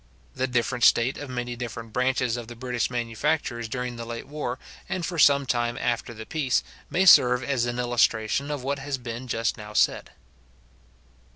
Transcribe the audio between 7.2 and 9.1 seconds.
as an illustration of what has